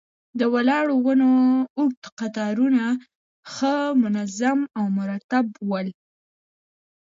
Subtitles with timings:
[0.39, 1.29] د ولاړو ونو
[1.77, 2.83] اوږد قطارونه
[3.53, 5.87] ښه منظم او مرتب ول.